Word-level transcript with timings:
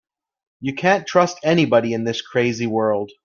You 0.61 0.73
can't 0.73 1.05
trust 1.05 1.37
anybody 1.43 1.93
in 1.93 2.05
this 2.05 2.23
crazy 2.23 2.65
world. 2.65 3.11